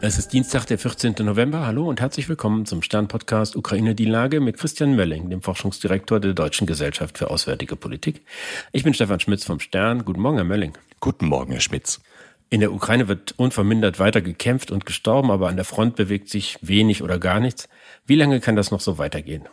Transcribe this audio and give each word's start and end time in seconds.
Es 0.00 0.16
ist 0.16 0.32
Dienstag, 0.32 0.64
der 0.66 0.78
14. 0.78 1.16
November. 1.22 1.66
Hallo 1.66 1.88
und 1.88 2.00
herzlich 2.00 2.28
willkommen 2.28 2.66
zum 2.66 2.82
Stern-Podcast 2.82 3.56
Ukraine 3.56 3.96
die 3.96 4.04
Lage 4.04 4.38
mit 4.38 4.56
Christian 4.56 4.94
Mölling, 4.94 5.28
dem 5.28 5.42
Forschungsdirektor 5.42 6.20
der 6.20 6.34
Deutschen 6.34 6.68
Gesellschaft 6.68 7.18
für 7.18 7.30
Auswärtige 7.30 7.74
Politik. 7.74 8.24
Ich 8.70 8.84
bin 8.84 8.94
Stefan 8.94 9.18
Schmitz 9.18 9.44
vom 9.44 9.58
Stern. 9.58 10.04
Guten 10.04 10.20
Morgen, 10.20 10.36
Herr 10.36 10.44
Mölling. 10.44 10.78
Guten 11.00 11.26
Morgen, 11.26 11.50
Herr 11.50 11.60
Schmitz. 11.60 12.00
In 12.48 12.60
der 12.60 12.72
Ukraine 12.72 13.08
wird 13.08 13.34
unvermindert 13.38 13.98
weiter 13.98 14.20
gekämpft 14.20 14.70
und 14.70 14.86
gestorben, 14.86 15.32
aber 15.32 15.48
an 15.48 15.56
der 15.56 15.64
Front 15.64 15.96
bewegt 15.96 16.28
sich 16.28 16.58
wenig 16.60 17.02
oder 17.02 17.18
gar 17.18 17.40
nichts. 17.40 17.68
Wie 18.06 18.14
lange 18.14 18.38
kann 18.38 18.54
das 18.54 18.70
noch 18.70 18.80
so 18.80 18.98
weitergehen? 18.98 19.48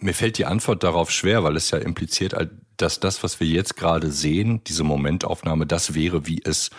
Mir 0.00 0.14
fällt 0.14 0.38
die 0.38 0.46
Antwort 0.46 0.82
darauf 0.82 1.10
schwer, 1.10 1.44
weil 1.44 1.56
es 1.56 1.70
ja 1.70 1.76
impliziert, 1.76 2.34
dass 2.78 2.98
das, 2.98 3.22
was 3.22 3.40
wir 3.40 3.46
jetzt 3.46 3.76
gerade 3.76 4.10
sehen, 4.10 4.62
diese 4.66 4.84
Momentaufnahme, 4.84 5.66
das 5.66 5.94
wäre, 5.94 6.26
wie 6.26 6.40
es 6.42 6.70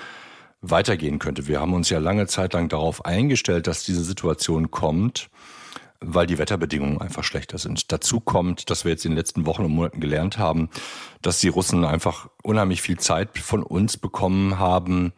weitergehen 0.69 1.19
könnte. 1.19 1.47
Wir 1.47 1.59
haben 1.59 1.73
uns 1.73 1.89
ja 1.89 1.99
lange 1.99 2.27
Zeit 2.27 2.53
lang 2.53 2.69
darauf 2.69 3.05
eingestellt, 3.05 3.67
dass 3.67 3.83
diese 3.83 4.03
Situation 4.03 4.71
kommt, 4.71 5.29
weil 5.99 6.27
die 6.27 6.37
Wetterbedingungen 6.37 7.01
einfach 7.01 7.23
schlechter 7.23 7.57
sind. 7.57 7.91
Dazu 7.91 8.19
kommt, 8.19 8.69
dass 8.69 8.83
wir 8.83 8.91
jetzt 8.91 9.05
in 9.05 9.11
den 9.11 9.17
letzten 9.17 9.45
Wochen 9.45 9.63
und 9.63 9.71
Monaten 9.71 9.99
gelernt 9.99 10.37
haben, 10.37 10.69
dass 11.21 11.39
die 11.39 11.47
Russen 11.47 11.85
einfach 11.85 12.29
unheimlich 12.43 12.81
viel 12.81 12.97
Zeit 12.97 13.37
von 13.37 13.63
uns 13.63 13.97
bekommen 13.97 14.59
haben, 14.59 15.13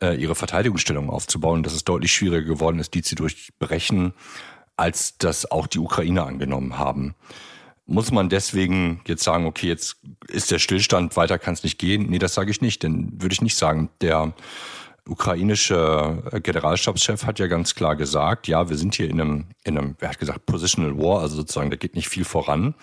äh, 0.00 0.14
ihre 0.14 0.34
Verteidigungsstellung 0.34 1.10
aufzubauen, 1.10 1.62
dass 1.62 1.74
es 1.74 1.84
deutlich 1.84 2.12
schwieriger 2.12 2.46
geworden 2.46 2.78
ist, 2.78 2.94
die 2.94 3.02
zu 3.02 3.14
durchbrechen, 3.14 4.14
als 4.76 5.18
das 5.18 5.50
auch 5.50 5.66
die 5.66 5.78
Ukrainer 5.78 6.26
angenommen 6.26 6.78
haben. 6.78 7.14
Muss 7.86 8.12
man 8.12 8.28
deswegen 8.28 9.02
jetzt 9.06 9.24
sagen, 9.24 9.46
okay, 9.46 9.66
jetzt 9.66 9.96
ist 10.28 10.50
der 10.50 10.60
Stillstand, 10.60 11.16
weiter 11.16 11.38
kann 11.38 11.54
es 11.54 11.64
nicht 11.64 11.78
gehen? 11.78 12.08
Nee, 12.08 12.20
das 12.20 12.34
sage 12.34 12.50
ich 12.50 12.60
nicht, 12.60 12.82
denn 12.82 13.20
würde 13.20 13.32
ich 13.32 13.42
nicht 13.42 13.56
sagen. 13.56 13.90
Der 14.00 14.32
ukrainische 15.06 16.22
Generalstabschef 16.42 17.24
hat 17.24 17.38
ja 17.38 17.46
ganz 17.46 17.74
klar 17.74 17.96
gesagt, 17.96 18.48
ja, 18.48 18.68
wir 18.68 18.76
sind 18.76 18.94
hier 18.94 19.08
in 19.08 19.20
einem, 19.20 19.44
in 19.64 19.78
einem, 19.78 19.96
er 20.00 20.10
hat 20.10 20.18
gesagt, 20.18 20.46
Positional 20.46 20.96
War, 20.98 21.20
also 21.20 21.36
sozusagen, 21.36 21.70
da 21.70 21.76
geht 21.76 21.94
nicht 21.94 22.08
viel 22.08 22.24
voran, 22.24 22.74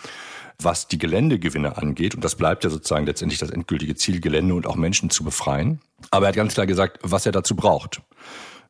was 0.60 0.88
die 0.88 0.98
Geländegewinne 0.98 1.78
angeht. 1.78 2.16
Und 2.16 2.24
das 2.24 2.36
bleibt 2.36 2.64
ja 2.64 2.70
sozusagen 2.70 3.06
letztendlich 3.06 3.40
das 3.40 3.52
endgültige 3.52 3.96
Ziel, 3.96 4.20
Gelände 4.20 4.56
und 4.56 4.66
auch 4.66 4.76
Menschen 4.76 5.10
zu 5.10 5.24
befreien. 5.24 5.80
Aber 6.12 6.26
er 6.26 6.30
hat 6.30 6.36
ganz 6.36 6.54
klar 6.54 6.66
gesagt, 6.66 7.00
was 7.04 7.26
er 7.26 7.32
dazu 7.32 7.56
braucht. 7.56 8.02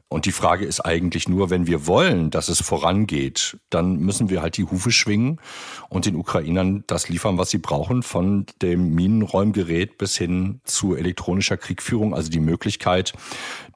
Und 0.09 0.25
die 0.25 0.31
Frage 0.31 0.66
ist 0.66 0.80
eigentlich 0.80 1.27
nur, 1.27 1.50
wenn 1.50 1.67
wir 1.67 1.86
wollen, 1.86 2.30
dass 2.30 2.47
es 2.47 2.61
vorangeht, 2.61 3.58
dann 3.69 3.97
müssen 3.97 4.30
wir 4.30 4.41
halt 4.41 4.55
die 4.55 4.64
Hufe 4.64 4.89
schwingen 4.89 5.41
und 5.89 6.05
den 6.05 6.16
Ukrainern 6.16 6.86
das 6.88 7.09
liefern, 7.09 7.38
was 7.38 7.49
sie 7.49 7.58
brauchen, 7.58 8.03
von 8.03 8.45
dem 8.61 8.95
Minenräumgerät 8.95 9.97
bis 9.97 10.16
hin 10.16 10.61
zu 10.64 10.95
elektronischer 10.95 11.58
Kriegführung, 11.58 12.16
also 12.16 12.30
die 12.30 12.39
Möglichkeit, 12.39 13.11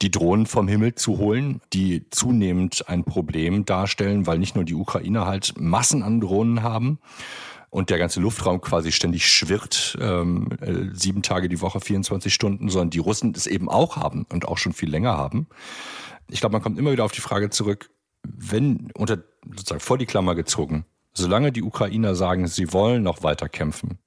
die 0.00 0.10
Drohnen 0.10 0.46
vom 0.46 0.68
Himmel 0.68 0.94
zu 0.94 1.18
holen, 1.18 1.60
die 1.74 2.08
zunehmend 2.08 2.88
ein 2.88 3.04
Problem 3.04 3.66
darstellen, 3.66 4.26
weil 4.26 4.38
nicht 4.38 4.54
nur 4.54 4.64
die 4.64 4.74
Ukrainer 4.74 5.26
halt 5.26 5.52
Massen 5.58 6.02
an 6.02 6.20
Drohnen 6.20 6.62
haben, 6.62 6.98
und 7.68 7.88
der 7.88 7.96
ganze 7.96 8.20
Luftraum 8.20 8.60
quasi 8.60 8.92
ständig 8.92 9.26
schwirrt, 9.26 9.96
ähm, 9.98 10.50
äh, 10.60 10.94
sieben 10.94 11.22
Tage 11.22 11.48
die 11.48 11.62
Woche, 11.62 11.80
24 11.80 12.32
Stunden, 12.32 12.68
sondern 12.68 12.90
die 12.90 12.98
Russen 12.98 13.32
es 13.34 13.46
eben 13.46 13.70
auch 13.70 13.96
haben 13.96 14.26
und 14.30 14.46
auch 14.46 14.58
schon 14.58 14.74
viel 14.74 14.90
länger 14.90 15.16
haben 15.16 15.46
ich 16.30 16.40
glaube, 16.40 16.52
man 16.52 16.62
kommt 16.62 16.78
immer 16.78 16.92
wieder 16.92 17.04
auf 17.04 17.12
die 17.12 17.20
Frage 17.20 17.50
zurück, 17.50 17.90
wenn 18.22 18.90
unter 18.94 19.18
sozusagen 19.50 19.80
vor 19.80 19.98
die 19.98 20.06
Klammer 20.06 20.34
gezogen, 20.34 20.86
solange 21.12 21.52
die 21.52 21.62
Ukrainer 21.62 22.14
sagen, 22.14 22.46
sie 22.46 22.72
wollen 22.72 23.02
noch 23.02 23.22
weiter 23.22 23.48
kämpfen, 23.48 23.98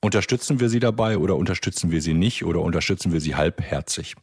unterstützen 0.00 0.60
wir 0.60 0.68
sie 0.68 0.80
dabei 0.80 1.18
oder 1.18 1.36
unterstützen 1.36 1.90
wir 1.90 2.02
sie 2.02 2.14
nicht 2.14 2.44
oder 2.44 2.60
unterstützen 2.60 3.12
wir 3.12 3.20
sie 3.20 3.34
halbherzig? 3.34 4.16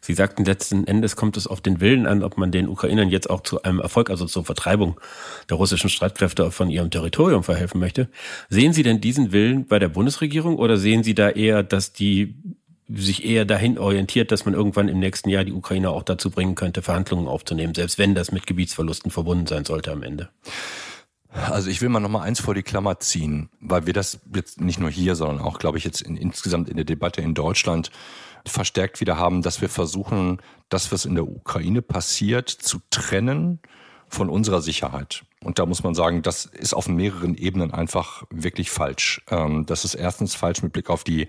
Sie 0.00 0.14
sagten, 0.14 0.44
letzten 0.44 0.86
Endes 0.86 1.16
kommt 1.16 1.36
es 1.36 1.46
auf 1.46 1.60
den 1.60 1.80
Willen 1.80 2.06
an, 2.06 2.22
ob 2.22 2.38
man 2.38 2.50
den 2.50 2.68
Ukrainern 2.68 3.08
jetzt 3.08 3.28
auch 3.28 3.42
zu 3.42 3.62
einem 3.62 3.80
Erfolg, 3.80 4.10
also 4.10 4.26
zur 4.26 4.44
Vertreibung 4.44 4.98
der 5.50 5.56
russischen 5.56 5.90
Streitkräfte 5.90 6.50
von 6.50 6.70
ihrem 6.70 6.90
Territorium 6.90 7.42
verhelfen 7.42 7.80
möchte. 7.80 8.08
Sehen 8.48 8.72
Sie 8.72 8.82
denn 8.82 9.00
diesen 9.00 9.32
Willen 9.32 9.66
bei 9.66 9.78
der 9.78 9.88
Bundesregierung 9.88 10.56
oder 10.56 10.76
sehen 10.76 11.02
Sie 11.02 11.14
da 11.14 11.28
eher, 11.28 11.62
dass 11.62 11.92
die 11.92 12.36
sich 12.88 13.24
eher 13.24 13.44
dahin 13.44 13.78
orientiert, 13.78 14.30
dass 14.30 14.44
man 14.44 14.54
irgendwann 14.54 14.88
im 14.88 14.98
nächsten 14.98 15.28
Jahr 15.28 15.44
die 15.44 15.52
Ukraine 15.52 15.90
auch 15.90 16.02
dazu 16.02 16.30
bringen 16.30 16.54
könnte, 16.54 16.82
Verhandlungen 16.82 17.26
aufzunehmen, 17.26 17.74
selbst 17.74 17.98
wenn 17.98 18.14
das 18.14 18.30
mit 18.30 18.46
Gebietsverlusten 18.46 19.10
verbunden 19.10 19.46
sein 19.46 19.64
sollte 19.64 19.90
am 19.92 20.02
Ende. 20.02 20.28
Also 21.28 21.68
ich 21.68 21.82
will 21.82 21.88
mal 21.88 22.00
noch 22.00 22.08
mal 22.08 22.22
eins 22.22 22.40
vor 22.40 22.54
die 22.54 22.62
Klammer 22.62 22.98
ziehen, 23.00 23.50
weil 23.60 23.86
wir 23.86 23.92
das 23.92 24.20
jetzt 24.34 24.60
nicht 24.60 24.78
nur 24.78 24.90
hier, 24.90 25.16
sondern 25.16 25.40
auch, 25.40 25.58
glaube 25.58 25.78
ich, 25.78 25.84
jetzt 25.84 26.00
in, 26.00 26.16
insgesamt 26.16 26.68
in 26.68 26.76
der 26.76 26.84
Debatte 26.84 27.20
in 27.20 27.34
Deutschland 27.34 27.90
verstärkt 28.46 29.00
wieder 29.00 29.18
haben, 29.18 29.42
dass 29.42 29.60
wir 29.60 29.68
versuchen, 29.68 30.38
das, 30.68 30.92
was 30.92 31.04
in 31.04 31.14
der 31.14 31.26
Ukraine 31.26 31.82
passiert, 31.82 32.48
zu 32.48 32.78
trennen 32.90 33.60
von 34.08 34.30
unserer 34.30 34.62
Sicherheit. 34.62 35.24
Und 35.42 35.58
da 35.58 35.66
muss 35.66 35.82
man 35.82 35.94
sagen, 35.94 36.22
das 36.22 36.46
ist 36.46 36.74
auf 36.74 36.88
mehreren 36.88 37.34
Ebenen 37.36 37.72
einfach 37.72 38.24
wirklich 38.30 38.70
falsch. 38.70 39.22
Ähm, 39.30 39.66
das 39.66 39.84
ist 39.84 39.94
erstens 39.94 40.34
falsch 40.34 40.62
mit 40.62 40.72
Blick 40.72 40.90
auf 40.90 41.04
die 41.04 41.28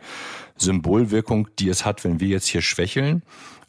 Symbolwirkung, 0.57 1.49
die 1.59 1.69
es 1.69 1.85
hat, 1.85 2.03
wenn 2.03 2.19
wir 2.19 2.29
jetzt 2.29 2.47
hier 2.47 2.61
schwächeln 2.61 3.21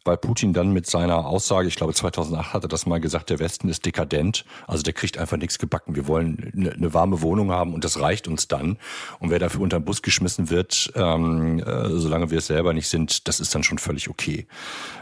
weil 0.09 0.17
Putin 0.17 0.55
dann 0.55 0.73
mit 0.73 0.87
seiner 0.87 1.27
Aussage, 1.27 1.69
ich 1.69 1.77
glaube 1.77 1.93
2008 1.93 2.55
hatte 2.55 2.67
das 2.67 2.87
mal 2.87 2.99
gesagt, 2.99 3.29
der 3.29 3.39
Westen 3.39 3.69
ist 3.69 3.85
dekadent, 3.85 4.45
also 4.67 4.83
der 4.83 4.95
kriegt 4.95 5.19
einfach 5.19 5.37
nichts 5.37 5.59
gebacken. 5.59 5.95
Wir 5.97 6.07
wollen 6.07 6.51
eine, 6.57 6.73
eine 6.73 6.95
warme 6.95 7.21
Wohnung 7.21 7.51
haben 7.53 7.75
und 7.75 7.85
das 7.85 8.01
reicht 8.01 8.27
uns 8.27 8.49
dann. 8.49 8.79
Und 9.21 9.31
wer 9.31 9.39
dafür 9.39 9.61
unter 9.61 9.79
den 9.79 9.85
Bus 9.85 10.01
geschmissen 10.01 10.49
wird, 10.49 10.91
ähm, 10.95 11.59
äh, 11.59 11.91
solange 11.91 12.31
wir 12.31 12.39
es 12.39 12.47
selber 12.47 12.73
nicht 12.73 12.89
sind, 12.89 13.29
das 13.29 13.39
ist 13.39 13.55
dann 13.55 13.63
schon 13.63 13.79
völlig 13.79 14.09
okay. 14.09 14.47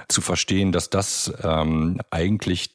Zu 0.08 0.20
verstehen, 0.20 0.72
dass 0.72 0.90
das 0.90 1.32
ähm, 1.42 2.00
eigentlich 2.10 2.74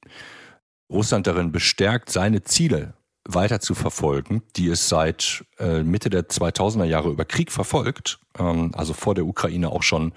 Russland 0.92 1.28
darin 1.28 1.52
bestärkt, 1.52 2.12
seine 2.12 2.44
Ziele 2.44 2.94
weiter 3.24 3.60
zu 3.60 3.76
verfolgen, 3.76 4.42
die 4.56 4.68
es 4.68 4.90
seit 4.90 5.46
äh, 5.60 5.84
Mitte 5.84 6.10
der 6.10 6.28
2000er 6.28 6.86
Jahre 6.86 7.10
über 7.10 7.24
Krieg 7.24 7.52
verfolgt, 7.52 8.20
ähm, 8.38 8.72
also 8.74 8.94
vor 8.94 9.14
der 9.14 9.26
Ukraine 9.26 9.70
auch 9.70 9.84
schon 9.84 10.14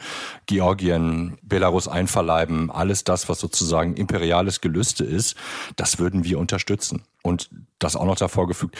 Georgien, 0.46 1.36
Belarus 1.42 1.86
einverleiben, 1.86 2.70
alles 2.70 3.04
das, 3.04 3.28
was 3.28 3.40
sozusagen 3.40 3.94
imperiales 3.94 4.60
Gelüste 4.60 5.04
ist, 5.04 5.36
das 5.76 5.98
würden 5.98 6.24
wir 6.24 6.38
unterstützen. 6.38 7.02
Und 7.22 7.50
das 7.78 7.96
auch 7.96 8.06
noch 8.06 8.16
davor 8.16 8.46
gefügt, 8.48 8.76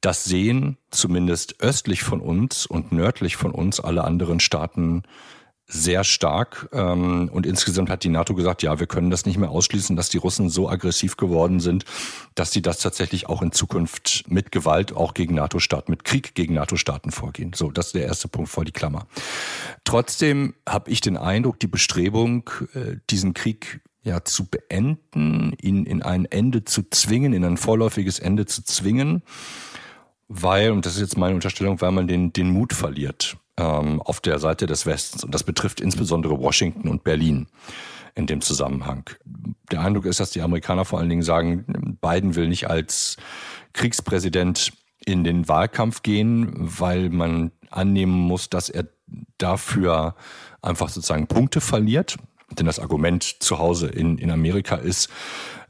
das 0.00 0.24
sehen 0.24 0.76
zumindest 0.90 1.60
östlich 1.60 2.02
von 2.02 2.20
uns 2.20 2.66
und 2.66 2.92
nördlich 2.92 3.36
von 3.36 3.52
uns 3.52 3.80
alle 3.80 4.04
anderen 4.04 4.40
Staaten 4.40 5.04
sehr 5.68 6.02
stark. 6.02 6.68
Ähm, 6.72 7.28
und 7.30 7.46
insgesamt 7.46 7.90
hat 7.90 8.02
die 8.02 8.08
NATO 8.08 8.34
gesagt, 8.34 8.62
ja, 8.62 8.80
wir 8.80 8.86
können 8.86 9.10
das 9.10 9.26
nicht 9.26 9.36
mehr 9.36 9.50
ausschließen, 9.50 9.94
dass 9.96 10.08
die 10.08 10.16
Russen 10.16 10.48
so 10.48 10.68
aggressiv 10.68 11.16
geworden 11.16 11.60
sind, 11.60 11.84
dass 12.34 12.52
sie 12.52 12.62
das 12.62 12.78
tatsächlich 12.78 13.28
auch 13.28 13.42
in 13.42 13.52
Zukunft 13.52 14.24
mit 14.28 14.50
Gewalt 14.50 14.96
auch 14.96 15.12
gegen 15.12 15.34
NATO-Staaten, 15.34 15.92
mit 15.92 16.04
Krieg 16.04 16.34
gegen 16.34 16.54
NATO-Staaten 16.54 17.10
vorgehen. 17.10 17.52
So, 17.54 17.70
das 17.70 17.88
ist 17.88 17.94
der 17.94 18.06
erste 18.06 18.28
Punkt 18.28 18.50
vor 18.50 18.64
die 18.64 18.72
Klammer. 18.72 19.06
Trotzdem 19.84 20.54
habe 20.66 20.90
ich 20.90 21.02
den 21.02 21.18
Eindruck, 21.18 21.60
die 21.60 21.66
Bestrebung, 21.66 22.48
äh, 22.72 22.96
diesen 23.10 23.34
Krieg 23.34 23.82
ja 24.02 24.24
zu 24.24 24.46
beenden, 24.46 25.52
ihn 25.60 25.84
in 25.84 26.02
ein 26.02 26.24
Ende 26.24 26.64
zu 26.64 26.82
zwingen, 26.88 27.34
in 27.34 27.44
ein 27.44 27.58
vorläufiges 27.58 28.18
Ende 28.18 28.46
zu 28.46 28.64
zwingen, 28.64 29.22
weil, 30.28 30.70
und 30.70 30.86
das 30.86 30.94
ist 30.94 31.00
jetzt 31.00 31.18
meine 31.18 31.34
Unterstellung, 31.34 31.80
weil 31.82 31.92
man 31.92 32.08
den, 32.08 32.32
den 32.32 32.50
Mut 32.50 32.72
verliert 32.72 33.36
ähm, 33.58 34.00
auf 34.02 34.20
der 34.20 34.38
Seite 34.38 34.66
des 34.66 34.86
Westens. 34.86 35.24
Und 35.24 35.34
das 35.34 35.42
betrifft 35.42 35.80
insbesondere 35.80 36.38
Washington 36.38 36.88
und 36.88 37.04
Berlin 37.04 37.48
in 38.14 38.26
dem 38.26 38.40
Zusammenhang. 38.40 39.10
Der 39.70 39.80
Eindruck 39.80 40.06
ist, 40.06 40.20
dass 40.20 40.30
die 40.30 40.40
Amerikaner 40.40 40.84
vor 40.84 40.98
allen 40.98 41.08
Dingen 41.08 41.22
sagen, 41.22 41.98
Biden 42.00 42.34
will 42.34 42.48
nicht 42.48 42.70
als 42.70 43.16
Kriegspräsident 43.72 44.72
in 45.04 45.24
den 45.24 45.48
Wahlkampf 45.48 46.02
gehen, 46.02 46.52
weil 46.56 47.10
man 47.10 47.52
annehmen 47.70 48.12
muss, 48.12 48.48
dass 48.48 48.70
er 48.70 48.86
dafür 49.38 50.14
einfach 50.62 50.88
sozusagen 50.88 51.26
Punkte 51.26 51.60
verliert. 51.60 52.16
Denn 52.50 52.66
das 52.66 52.78
Argument 52.78 53.22
zu 53.42 53.58
Hause 53.58 53.88
in, 53.88 54.18
in 54.18 54.30
Amerika 54.30 54.76
ist, 54.76 55.10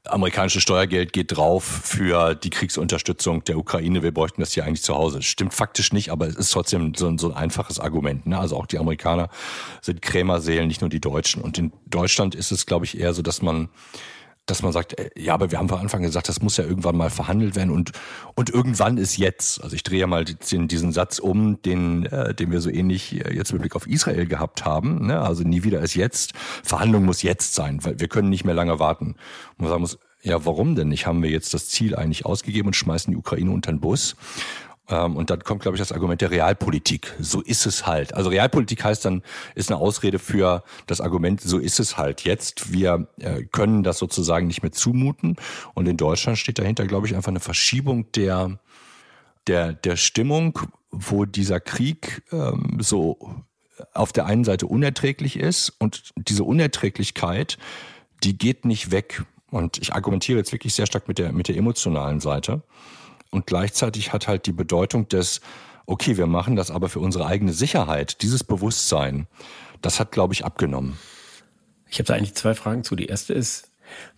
amerikanische 0.08 0.60
Steuergeld 0.60 1.12
geht 1.12 1.36
drauf 1.36 1.64
für 1.64 2.34
die 2.34 2.50
Kriegsunterstützung 2.50 3.44
der 3.44 3.58
Ukraine. 3.58 4.02
Wir 4.02 4.12
bräuchten 4.12 4.40
das 4.40 4.52
hier 4.52 4.64
eigentlich 4.64 4.82
zu 4.82 4.94
Hause. 4.94 5.22
Stimmt 5.22 5.54
faktisch 5.54 5.92
nicht, 5.92 6.10
aber 6.10 6.26
es 6.26 6.36
ist 6.36 6.50
trotzdem 6.50 6.94
so 6.94 7.08
ein, 7.08 7.18
so 7.18 7.30
ein 7.30 7.36
einfaches 7.36 7.78
Argument. 7.78 8.26
Ne? 8.26 8.38
Also 8.38 8.56
auch 8.56 8.66
die 8.66 8.78
Amerikaner 8.78 9.28
sind 9.82 10.02
Krämerseelen, 10.02 10.68
nicht 10.68 10.80
nur 10.80 10.90
die 10.90 11.00
Deutschen. 11.00 11.42
Und 11.42 11.58
in 11.58 11.72
Deutschland 11.86 12.34
ist 12.34 12.50
es, 12.50 12.66
glaube 12.66 12.84
ich, 12.84 12.98
eher 12.98 13.14
so, 13.14 13.22
dass 13.22 13.42
man 13.42 13.68
dass 14.50 14.62
man 14.62 14.72
sagt, 14.72 14.98
äh, 14.98 15.10
ja, 15.16 15.34
aber 15.34 15.50
wir 15.50 15.58
haben 15.58 15.68
von 15.68 15.78
Anfang 15.78 16.02
gesagt, 16.02 16.28
das 16.28 16.42
muss 16.42 16.56
ja 16.56 16.64
irgendwann 16.64 16.96
mal 16.96 17.10
verhandelt 17.10 17.54
werden 17.56 17.70
und 17.70 17.92
und 18.34 18.50
irgendwann 18.50 18.98
ist 18.98 19.16
jetzt. 19.16 19.62
Also 19.62 19.76
ich 19.76 19.82
drehe 19.82 20.06
mal 20.06 20.24
den, 20.24 20.68
diesen 20.68 20.92
Satz 20.92 21.18
um, 21.18 21.60
den 21.62 22.06
äh, 22.06 22.34
den 22.34 22.50
wir 22.50 22.60
so 22.60 22.70
ähnlich 22.70 23.24
äh, 23.24 23.34
jetzt 23.34 23.52
mit 23.52 23.62
Blick 23.62 23.76
auf 23.76 23.86
Israel 23.86 24.26
gehabt 24.26 24.64
haben. 24.64 25.06
Ne? 25.06 25.20
Also 25.20 25.44
nie 25.44 25.64
wieder 25.64 25.80
ist 25.80 25.94
jetzt. 25.94 26.32
Verhandlung 26.62 27.04
muss 27.04 27.22
jetzt 27.22 27.54
sein, 27.54 27.84
weil 27.84 28.00
wir 28.00 28.08
können 28.08 28.28
nicht 28.28 28.44
mehr 28.44 28.54
lange 28.54 28.78
warten. 28.78 29.16
Und 29.56 29.60
man 29.60 29.68
sagen 29.68 29.80
muss, 29.82 29.98
ja, 30.22 30.44
warum 30.44 30.74
denn 30.74 30.88
nicht? 30.88 31.06
Haben 31.06 31.22
wir 31.22 31.30
jetzt 31.30 31.54
das 31.54 31.68
Ziel 31.68 31.94
eigentlich 31.94 32.26
ausgegeben 32.26 32.68
und 32.68 32.74
schmeißen 32.74 33.12
die 33.12 33.16
Ukraine 33.16 33.50
unter 33.50 33.70
den 33.70 33.80
Bus? 33.80 34.16
Ähm, 34.88 35.16
und 35.16 35.30
dann 35.30 35.40
kommt, 35.40 35.62
glaube 35.62 35.76
ich, 35.76 35.80
das 35.80 35.92
Argument 35.92 36.20
der 36.20 36.30
Realpolitik. 36.30 37.14
So 37.20 37.40
ist 37.40 37.66
es 37.66 37.86
halt. 37.86 38.14
Also 38.14 38.30
Realpolitik 38.30 38.82
heißt 38.84 39.04
dann, 39.04 39.22
ist 39.54 39.70
eine 39.70 39.80
Ausrede 39.80 40.18
für 40.18 40.62
das 40.86 41.00
Argument, 41.00 41.40
so 41.40 41.58
ist 41.58 41.80
es 41.80 41.98
halt 41.98 42.22
jetzt. 42.22 42.72
Wir 42.72 43.06
äh, 43.18 43.44
können 43.44 43.82
das 43.82 43.98
sozusagen 43.98 44.46
nicht 44.46 44.62
mehr 44.62 44.72
zumuten. 44.72 45.36
Und 45.74 45.86
in 45.86 45.96
Deutschland 45.96 46.38
steht 46.38 46.58
dahinter, 46.58 46.86
glaube 46.86 47.06
ich, 47.06 47.14
einfach 47.14 47.30
eine 47.30 47.40
Verschiebung 47.40 48.10
der, 48.12 48.58
der, 49.46 49.72
der 49.72 49.96
Stimmung, 49.96 50.58
wo 50.90 51.24
dieser 51.24 51.60
Krieg 51.60 52.22
ähm, 52.32 52.78
so 52.80 53.18
auf 53.92 54.12
der 54.12 54.26
einen 54.26 54.44
Seite 54.44 54.66
unerträglich 54.66 55.38
ist 55.38 55.70
und 55.78 56.12
diese 56.16 56.44
Unerträglichkeit, 56.44 57.58
die 58.24 58.36
geht 58.36 58.64
nicht 58.64 58.90
weg. 58.90 59.24
Und 59.50 59.78
ich 59.78 59.94
argumentiere 59.94 60.38
jetzt 60.38 60.52
wirklich 60.52 60.74
sehr 60.74 60.86
stark 60.86 61.08
mit 61.08 61.18
der, 61.18 61.32
mit 61.32 61.48
der 61.48 61.56
emotionalen 61.56 62.20
Seite. 62.20 62.62
Und 63.30 63.46
gleichzeitig 63.46 64.12
hat 64.12 64.28
halt 64.28 64.46
die 64.46 64.52
Bedeutung 64.52 65.08
des, 65.08 65.40
okay, 65.86 66.16
wir 66.16 66.26
machen 66.26 66.56
das 66.56 66.70
aber 66.70 66.88
für 66.88 67.00
unsere 67.00 67.26
eigene 67.26 67.52
Sicherheit, 67.52 68.22
dieses 68.22 68.44
Bewusstsein, 68.44 69.26
das 69.82 70.00
hat, 70.00 70.12
glaube 70.12 70.34
ich, 70.34 70.44
abgenommen. 70.44 70.98
Ich 71.88 71.98
habe 71.98 72.06
da 72.06 72.14
eigentlich 72.14 72.34
zwei 72.34 72.54
Fragen 72.54 72.84
zu. 72.84 72.96
Die 72.96 73.06
erste 73.06 73.32
ist, 73.32 73.68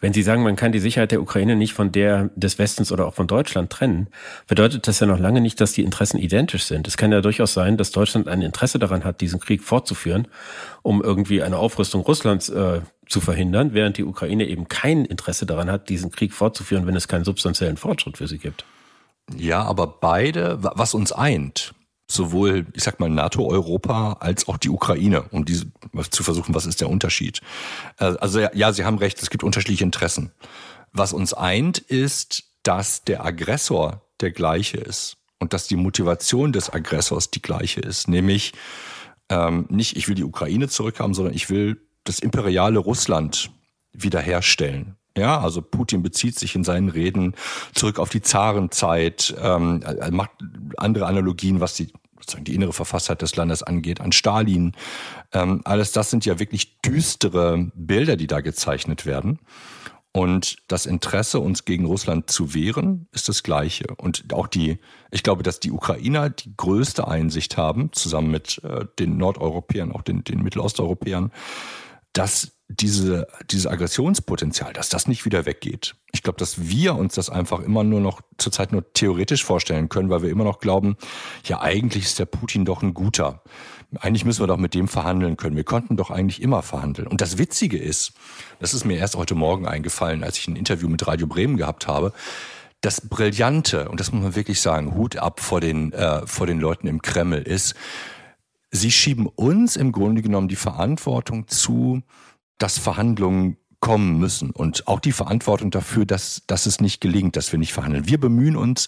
wenn 0.01 0.13
Sie 0.13 0.23
sagen, 0.23 0.43
man 0.43 0.57
kann 0.57 0.73
die 0.73 0.81
Sicherheit 0.81 1.13
der 1.13 1.23
Ukraine 1.23 1.57
nicht 1.57 1.75
von 1.75 1.93
der 1.93 2.31
des 2.35 2.59
Westens 2.59 2.91
oder 2.91 3.07
auch 3.07 3.15
von 3.15 3.27
Deutschland 3.27 3.71
trennen, 3.71 4.09
bedeutet 4.47 4.89
das 4.89 5.01
ja 5.01 5.07
noch 5.07 5.19
lange 5.19 5.41
nicht, 5.41 5.61
dass 5.61 5.73
die 5.73 5.85
Interessen 5.85 6.19
identisch 6.19 6.65
sind. 6.65 6.89
Es 6.89 6.97
kann 6.97 7.13
ja 7.13 7.21
durchaus 7.21 7.53
sein, 7.53 7.77
dass 7.77 7.93
Deutschland 7.93 8.29
ein 8.29 8.43
Interesse 8.43 8.79
daran 8.79 9.05
hat, 9.05 9.21
diesen 9.21 9.41
Krieg 9.41 9.63
fortzuführen, 9.63 10.29
um 10.83 11.03
irgendwie 11.03 11.43
eine 11.43 11.59
Aufrüstung 11.59 12.03
Russlands 12.03 12.49
äh, 12.49 12.81
zu 13.09 13.21
verhindern, 13.21 13.75
während 13.75 13.97
die 13.97 14.05
Ukraine 14.05 14.47
eben 14.47 14.69
kein 14.69 15.05
Interesse 15.05 15.47
daran 15.47 15.71
hat, 15.71 15.89
diesen 15.89 16.11
Krieg 16.11 16.33
fortzuführen, 16.33 16.87
wenn 16.87 16.97
es 16.97 17.09
keinen 17.09 17.25
substanziellen 17.25 17.77
Fortschritt 17.77 18.19
für 18.19 18.29
sie 18.29 18.39
gibt. 18.39 18.65
Ja, 19.37 19.63
aber 19.63 19.87
beide, 19.87 20.59
was 20.61 20.95
uns 20.95 21.13
eint, 21.13 21.75
sowohl, 22.11 22.67
ich 22.75 22.83
sag 22.83 22.99
mal, 23.01 23.09
NATO-Europa 23.09 24.15
als 24.21 24.49
auch 24.49 24.57
die 24.57 24.69
Ukraine, 24.69 25.23
um 25.31 25.45
diese 25.45 25.67
zu 26.11 26.23
versuchen, 26.23 26.55
was 26.55 26.67
ist 26.67 26.81
der 26.81 26.91
Unterschied. 26.91 27.41
Äh, 27.99 28.17
also 28.21 28.41
ja, 28.41 28.73
Sie 28.73 28.85
haben 28.85 28.99
recht, 28.99 29.23
es 29.23 29.31
gibt 29.31 29.45
unterschiedliche 29.45 29.85
Interessen. 29.85 30.33
Was 30.93 31.13
uns 31.13 31.33
eint, 31.33 31.79
ist, 31.79 32.45
dass 32.63 33.05
der 33.05 33.25
Aggressor 33.25 34.03
der 34.21 34.33
gleiche 34.33 34.79
ist 34.79 35.17
und 35.39 35.53
dass 35.53 35.67
die 35.67 35.77
Motivation 35.77 36.53
des 36.53 36.73
Aggressors 36.73 37.31
die 37.31 37.43
gleiche 37.43 37.81
ist, 37.81 38.09
nämlich 38.09 38.53
ähm, 39.29 39.67
nicht, 39.71 39.97
ich 39.97 40.09
will 40.09 40.17
die 40.17 40.25
Ukraine 40.25 40.69
zurückhaben, 40.69 41.15
sondern 41.15 41.35
ich 41.35 41.49
will 41.49 41.81
das 42.05 42.19
imperiale 42.19 42.79
Russland 42.79 43.51
wiederherstellen. 43.93 44.97
Ja, 45.17 45.41
also 45.41 45.61
Putin 45.61 46.03
bezieht 46.03 46.39
sich 46.39 46.55
in 46.55 46.65
seinen 46.65 46.89
Reden 46.89 47.35
zurück 47.75 47.99
auf 47.99 48.11
die 48.11 48.23
Zarenzeit, 48.23 49.35
ähm, 49.43 49.83
macht 50.11 50.31
andere 50.77 51.07
Analogien, 51.07 51.61
was 51.61 51.75
die 51.75 51.93
sozusagen 52.21 52.45
die 52.45 52.55
innere 52.55 52.73
Verfasstheit 52.73 53.23
des 53.23 53.35
Landes 53.37 53.63
angeht, 53.63 54.01
an 54.01 54.13
Stalin. 54.13 54.73
Ähm, 55.33 55.63
alles 55.65 55.93
das 55.93 56.11
sind 56.11 56.25
ja 56.27 56.39
wirklich 56.39 56.81
düstere 56.81 57.71
Bilder, 57.75 58.17
die 58.17 58.27
da 58.27 58.41
gezeichnet 58.41 59.07
werden. 59.07 59.41
Und 60.13 60.57
das 60.67 60.87
Interesse, 60.87 61.39
uns 61.39 61.65
gegen 61.65 61.85
Russland 61.85 62.31
zu 62.31 62.53
wehren, 62.53 63.07
ist 63.13 63.29
das 63.29 63.45
gleiche. 63.45 63.95
Und 63.97 64.33
auch 64.33 64.49
die, 64.49 64.79
ich 65.13 65.23
glaube, 65.23 65.45
dass 65.45 65.61
die 65.61 65.71
Ukrainer 65.71 66.31
die 66.31 66.57
größte 66.57 67.07
Einsicht 67.07 67.57
haben, 67.57 67.93
zusammen 67.93 68.31
mit 68.31 68.63
äh, 68.65 68.87
den 68.99 69.17
Nordeuropäern, 69.17 69.93
auch 69.93 70.03
den, 70.03 70.25
den 70.25 70.43
Mittelosteuropäern, 70.43 71.31
dass 72.13 72.60
diese, 72.71 73.27
dieses 73.51 73.67
Aggressionspotenzial, 73.67 74.73
dass 74.73 74.89
das 74.89 75.09
nicht 75.09 75.25
wieder 75.25 75.45
weggeht. 75.45 75.97
Ich 76.13 76.23
glaube, 76.23 76.39
dass 76.39 76.69
wir 76.69 76.95
uns 76.95 77.15
das 77.15 77.29
einfach 77.29 77.61
immer 77.61 77.83
nur 77.83 78.01
noch 78.01 78.21
zurzeit 78.39 78.73
nur 78.73 78.93
theoretisch 78.93 79.45
vorstellen 79.45 79.89
können, 79.89 80.09
weil 80.09 80.23
wir 80.23 80.31
immer 80.31 80.45
noch 80.45 80.61
glauben, 80.61 80.97
ja, 81.45 81.61
eigentlich 81.61 82.05
ist 82.05 82.19
der 82.21 82.27
Putin 82.27 82.65
doch 82.65 82.83
ein 82.83 82.95
guter. 82.95 83.43
Eigentlich 83.99 84.25
müssen 84.25 84.41
wir 84.41 84.47
doch 84.47 84.57
mit 84.57 84.75
dem 84.75 84.87
verhandeln 84.87 85.37
können. 85.37 85.57
Wir 85.57 85.65
konnten 85.65 85.97
doch 85.97 86.11
eigentlich 86.11 86.41
immer 86.41 86.63
verhandeln. 86.63 87.09
Und 87.09 87.21
das 87.21 87.39
Witzige 87.39 87.77
ist, 87.77 88.13
das 88.61 88.73
ist 88.73 88.85
mir 88.85 88.99
erst 88.99 89.17
heute 89.17 89.35
Morgen 89.35 89.67
eingefallen, 89.67 90.23
als 90.23 90.39
ich 90.39 90.47
ein 90.47 90.55
Interview 90.55 90.89
mit 90.89 91.05
Radio 91.09 91.27
Bremen 91.27 91.57
gehabt 91.57 91.89
habe, 91.89 92.13
das 92.83 93.01
Brillante, 93.09 93.89
und 93.89 93.99
das 93.99 94.13
muss 94.13 94.23
man 94.23 94.37
wirklich 94.37 94.61
sagen, 94.61 94.95
Hut 94.95 95.17
ab 95.17 95.41
vor 95.41 95.61
den, 95.61 95.93
äh, 95.93 96.25
vor 96.27 96.47
den 96.47 96.61
Leuten 96.61 96.87
im 96.87 97.03
Kreml 97.03 97.43
ist, 97.43 97.75
sie 98.71 98.91
schieben 98.91 99.27
uns 99.27 99.77
im 99.77 99.93
Grunde 99.93 100.23
genommen 100.23 100.49
die 100.49 100.57
Verantwortung 100.57 101.49
zu, 101.49 102.03
dass 102.61 102.79
Verhandlungen 102.79 103.57
kommen 103.81 104.19
müssen 104.19 104.51
und 104.51 104.87
auch 104.87 105.01
die 105.01 105.13
Verantwortung 105.13 105.71
dafür, 105.71 106.05
dass, 106.05 106.43
dass 106.47 106.67
es 106.67 106.81
nicht 106.81 107.01
gelingt, 107.01 107.35
dass 107.37 107.51
wir 107.51 107.59
nicht 107.59 107.73
verhandeln. 107.73 108.07
Wir 108.07 108.21
bemühen 108.21 108.57
uns 108.57 108.87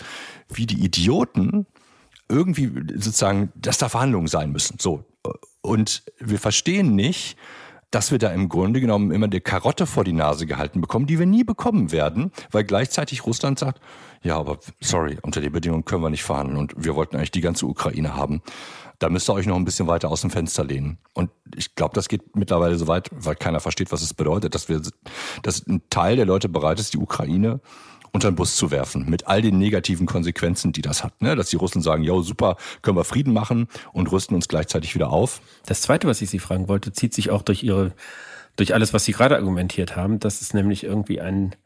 wie 0.52 0.66
die 0.66 0.84
Idioten 0.84 1.66
irgendwie 2.28 2.70
sozusagen, 2.94 3.50
dass 3.54 3.78
da 3.78 3.88
Verhandlungen 3.88 4.28
sein 4.28 4.52
müssen. 4.52 4.76
So. 4.78 5.04
Und 5.62 6.02
wir 6.19 6.38
verstehen 6.38 6.94
nicht, 6.94 7.36
dass 7.90 8.10
wir 8.10 8.19
da 8.19 8.32
im 8.32 8.48
Grunde 8.48 8.80
genommen 8.80 9.10
immer 9.12 9.26
eine 9.26 9.40
Karotte 9.40 9.86
vor 9.86 10.04
die 10.04 10.14
Nase 10.14 10.46
gehalten 10.46 10.80
bekommen, 10.80 11.06
die 11.06 11.19
wir 11.19 11.26
nie 11.26 11.44
bekommen 11.44 11.92
werden, 11.92 12.30
weil 12.50 12.64
gleichzeitig 12.64 13.26
Russland 13.26 13.58
sagt, 13.58 13.80
ja, 14.22 14.38
aber 14.38 14.58
sorry, 14.80 15.19
unter 15.22 15.40
den 15.40 15.52
Bedingungen 15.52 15.84
können 15.84 16.02
wir 16.02 16.10
nicht 16.10 16.22
verhandeln 16.22 16.58
und 16.58 16.74
wir 16.76 16.94
wollten 16.94 17.16
eigentlich 17.16 17.32
die 17.32 17.40
ganze 17.40 17.66
Ukraine 17.66 18.14
haben 18.14 18.42
da 19.02 19.08
müsst 19.08 19.28
ihr 19.28 19.34
euch 19.34 19.46
noch 19.46 19.56
ein 19.56 19.64
bisschen 19.64 19.88
weiter 19.88 20.10
aus 20.10 20.20
dem 20.20 20.31
Fenster 20.31 20.64
lehnen. 20.64 20.99
Und 21.12 21.31
ich 21.56 21.75
glaube, 21.75 21.94
das 21.94 22.08
geht 22.08 22.37
mittlerweile 22.37 22.76
so 22.76 22.87
weit, 22.87 23.08
weil 23.10 23.34
keiner 23.34 23.60
versteht, 23.60 23.90
was 23.90 24.02
es 24.02 24.14
bedeutet, 24.14 24.54
dass 24.54 24.69
wir, 24.69 24.81
dass 25.43 25.66
ein 25.66 25.82
Teil 25.90 26.16
der 26.16 26.26
Leute 26.26 26.49
bereit 26.49 26.78
ist, 26.78 26.94
die 26.94 26.99
Ukraine 26.99 27.60
unter 28.12 28.31
den 28.31 28.37
Bus 28.37 28.56
zu 28.56 28.70
werfen, 28.70 29.08
mit 29.08 29.26
all 29.26 29.43
den 29.43 29.58
negativen 29.58 30.06
Konsequenzen, 30.06 30.72
die 30.72 30.82
das 30.82 31.02
hat. 31.02 31.20
Ne? 31.22 31.34
Dass 31.34 31.49
die 31.49 31.56
Russen 31.56 31.82
sagen, 31.82 32.04
jo, 32.04 32.22
super, 32.22 32.56
können 32.82 32.96
wir 32.96 33.04
Frieden 33.04 33.32
machen 33.32 33.69
und 33.93 34.12
rüsten 34.12 34.34
uns 34.34 34.49
gleichzeitig 34.49 34.94
wieder 34.94 35.10
auf. 35.10 35.40
Das 35.66 35.81
Zweite, 35.81 36.06
was 36.06 36.20
ich 36.20 36.31
Sie 36.31 36.38
fragen 36.38 36.69
wollte, 36.69 36.93
zieht 36.93 37.14
sich 37.14 37.31
auch 37.31 37.43
durch 37.43 37.62
Ihre, 37.62 37.93
durch 38.56 38.75
alles, 38.75 38.93
was 38.93 39.05
Sie 39.05 39.12
gerade 39.12 39.37
argumentiert 39.37 39.96
haben, 39.96 40.20
dass 40.20 40.43
es 40.43 40.52
nämlich 40.52 40.84
irgendwie 40.84 41.20
ein 41.20 41.56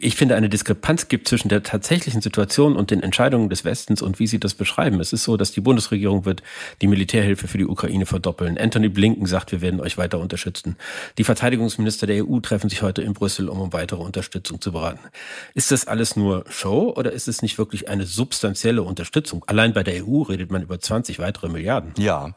ich 0.00 0.16
finde, 0.16 0.34
eine 0.34 0.48
Diskrepanz 0.48 1.06
gibt 1.06 1.28
zwischen 1.28 1.48
der 1.48 1.62
tatsächlichen 1.62 2.20
Situation 2.20 2.74
und 2.74 2.90
den 2.90 3.02
Entscheidungen 3.04 3.48
des 3.48 3.64
Westens 3.64 4.02
und 4.02 4.18
wie 4.18 4.26
sie 4.26 4.40
das 4.40 4.54
beschreiben. 4.54 4.98
Es 4.98 5.12
ist 5.12 5.22
so, 5.22 5.36
dass 5.36 5.52
die 5.52 5.60
Bundesregierung 5.60 6.24
wird 6.24 6.42
die 6.82 6.88
Militärhilfe 6.88 7.46
für 7.46 7.58
die 7.58 7.66
Ukraine 7.66 8.04
verdoppeln. 8.04 8.58
Anthony 8.58 8.88
Blinken 8.88 9.26
sagt, 9.26 9.52
wir 9.52 9.60
werden 9.60 9.80
euch 9.80 9.96
weiter 9.96 10.18
unterstützen. 10.18 10.76
Die 11.18 11.24
Verteidigungsminister 11.24 12.08
der 12.08 12.26
EU 12.26 12.40
treffen 12.40 12.68
sich 12.68 12.82
heute 12.82 13.02
in 13.02 13.12
Brüssel, 13.12 13.48
um 13.48 13.60
um 13.60 13.72
weitere 13.72 14.02
Unterstützung 14.02 14.60
zu 14.60 14.72
beraten. 14.72 14.98
Ist 15.54 15.70
das 15.70 15.86
alles 15.86 16.16
nur 16.16 16.44
Show 16.48 16.92
oder 16.96 17.12
ist 17.12 17.28
es 17.28 17.42
nicht 17.42 17.56
wirklich 17.56 17.88
eine 17.88 18.06
substanzielle 18.06 18.82
Unterstützung? 18.82 19.44
Allein 19.46 19.72
bei 19.72 19.84
der 19.84 20.04
EU 20.04 20.22
redet 20.22 20.50
man 20.50 20.62
über 20.62 20.80
20 20.80 21.20
weitere 21.20 21.48
Milliarden. 21.48 21.92
Ja, 21.96 22.34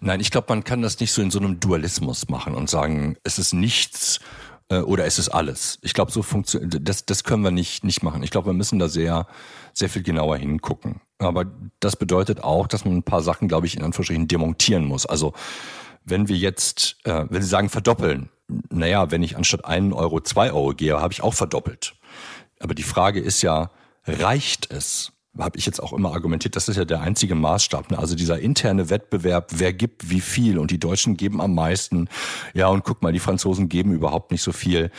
nein, 0.00 0.20
ich 0.20 0.30
glaube, 0.30 0.46
man 0.50 0.62
kann 0.62 0.80
das 0.80 1.00
nicht 1.00 1.12
so 1.12 1.22
in 1.22 1.32
so 1.32 1.40
einem 1.40 1.58
Dualismus 1.58 2.28
machen 2.28 2.54
und 2.54 2.70
sagen, 2.70 3.16
es 3.24 3.38
ist 3.38 3.52
nichts 3.52 4.20
äh, 4.68 4.78
oder 4.78 5.04
ist 5.04 5.18
es 5.18 5.28
alles? 5.28 5.78
Ich 5.82 5.94
glaube, 5.94 6.10
so 6.10 6.22
funktioniert 6.22 6.88
das, 6.88 7.06
das 7.06 7.24
können 7.24 7.42
wir 7.42 7.50
nicht, 7.50 7.84
nicht 7.84 8.02
machen. 8.02 8.22
Ich 8.22 8.30
glaube, 8.30 8.48
wir 8.48 8.54
müssen 8.54 8.78
da 8.78 8.88
sehr, 8.88 9.26
sehr 9.72 9.88
viel 9.88 10.02
genauer 10.02 10.36
hingucken. 10.36 11.00
Aber 11.18 11.46
das 11.80 11.96
bedeutet 11.96 12.42
auch, 12.42 12.66
dass 12.66 12.84
man 12.84 12.96
ein 12.96 13.02
paar 13.02 13.22
Sachen, 13.22 13.48
glaube 13.48 13.66
ich, 13.66 13.76
in 13.76 13.82
Anführungsstrichen 13.82 14.28
demontieren 14.28 14.84
muss. 14.84 15.06
Also 15.06 15.32
wenn 16.04 16.28
wir 16.28 16.36
jetzt, 16.36 16.96
äh, 17.04 17.24
wenn 17.28 17.42
Sie 17.42 17.48
sagen 17.48 17.68
verdoppeln, 17.68 18.30
naja, 18.70 19.10
wenn 19.10 19.22
ich 19.22 19.36
anstatt 19.36 19.64
einen 19.64 19.92
Euro 19.92 20.20
zwei 20.20 20.52
Euro 20.52 20.74
gehe, 20.74 21.00
habe 21.00 21.12
ich 21.12 21.22
auch 21.22 21.34
verdoppelt. 21.34 21.94
Aber 22.60 22.74
die 22.74 22.82
Frage 22.82 23.20
ist 23.20 23.42
ja, 23.42 23.70
reicht 24.06 24.70
es? 24.70 25.12
Habe 25.38 25.58
ich 25.58 25.66
jetzt 25.66 25.82
auch 25.82 25.92
immer 25.92 26.12
argumentiert, 26.12 26.56
das 26.56 26.68
ist 26.68 26.76
ja 26.76 26.84
der 26.84 27.00
einzige 27.00 27.34
Maßstab. 27.34 27.90
Ne? 27.90 27.98
Also 27.98 28.14
dieser 28.14 28.38
interne 28.38 28.90
Wettbewerb, 28.90 29.50
wer 29.56 29.72
gibt 29.72 30.10
wie 30.10 30.20
viel 30.20 30.58
und 30.58 30.70
die 30.70 30.78
Deutschen 30.78 31.16
geben 31.16 31.40
am 31.40 31.54
meisten. 31.54 32.08
Ja, 32.54 32.68
und 32.68 32.84
guck 32.84 33.02
mal, 33.02 33.12
die 33.12 33.18
Franzosen 33.18 33.68
geben 33.68 33.92
überhaupt 33.92 34.30
nicht 34.30 34.42
so 34.42 34.52
viel 34.52 34.90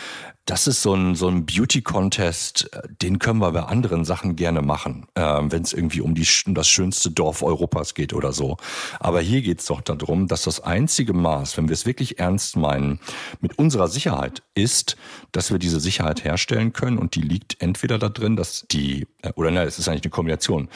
das 0.45 0.67
ist 0.67 0.83
so 0.83 0.93
ein, 0.93 1.15
so 1.15 1.27
ein 1.27 1.45
Beauty-Contest, 1.45 2.69
äh, 2.71 2.81
den 3.01 3.19
können 3.19 3.39
wir 3.39 3.51
bei 3.51 3.63
anderen 3.63 4.05
Sachen 4.05 4.35
gerne 4.35 4.61
machen, 4.61 5.07
äh, 5.15 5.21
wenn 5.21 5.63
es 5.63 5.73
irgendwie 5.73 6.01
um, 6.01 6.13
die, 6.13 6.27
um 6.45 6.53
das 6.53 6.67
schönste 6.67 7.09
Dorf 7.09 7.41
Europas 7.41 7.95
geht 7.95 8.13
oder 8.13 8.31
so. 8.31 8.57
Aber 8.99 9.21
hier 9.21 9.41
geht 9.41 9.59
es 9.59 9.65
doch 9.65 9.81
darum, 9.81 10.27
dass 10.27 10.43
das 10.43 10.59
einzige 10.59 11.13
Maß, 11.13 11.57
wenn 11.57 11.67
wir 11.67 11.73
es 11.73 11.85
wirklich 11.85 12.19
ernst 12.19 12.57
meinen, 12.57 12.99
mit 13.41 13.57
unserer 13.57 13.87
Sicherheit 13.87 14.43
ist, 14.53 14.97
dass 15.31 15.51
wir 15.51 15.57
diese 15.57 15.79
Sicherheit 15.79 16.23
herstellen 16.23 16.73
können 16.73 16.99
und 16.99 17.15
die 17.15 17.21
liegt 17.21 17.61
entweder 17.61 17.97
da 17.97 18.09
drin, 18.09 18.35
dass 18.35 18.65
die, 18.69 19.07
äh, 19.23 19.31
oder 19.35 19.49
nein, 19.49 19.67
es 19.67 19.79
ist 19.79 19.89
eigentlich 19.89 20.03
eine 20.03 20.11
Kombination, 20.25 20.69